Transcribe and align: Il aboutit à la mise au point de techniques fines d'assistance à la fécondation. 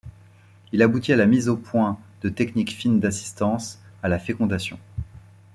Il 0.71 0.81
aboutit 0.81 1.13
à 1.13 1.15
la 1.15 1.27
mise 1.27 1.47
au 1.47 1.55
point 1.55 1.99
de 2.23 2.29
techniques 2.29 2.71
fines 2.75 2.99
d'assistance 2.99 3.77
à 4.01 4.07
la 4.09 4.17
fécondation. 4.17 4.79